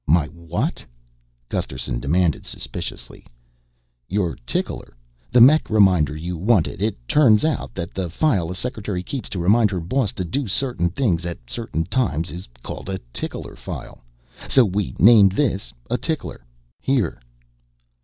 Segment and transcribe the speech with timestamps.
[0.07, 0.83] "My what?"
[1.47, 3.23] Gusterson demanded suspiciously.
[4.09, 4.97] "Your tickler.
[5.31, 6.81] The mech reminder you wanted.
[6.81, 10.47] It turns out that the file a secretary keeps to remind her boss to do
[10.47, 14.03] certain things at certain times is called a tickler file.
[14.49, 16.43] So we named this a tickler.
[16.79, 17.21] Here."